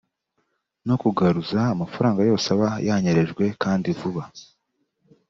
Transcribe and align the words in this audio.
no 0.87 0.95
kugaruza 1.01 1.59
amafaranga 1.73 2.21
yose 2.29 2.47
aba 2.55 2.69
yanyerejwe 2.87 3.45
kandi 3.63 3.87
vuba 3.99 4.23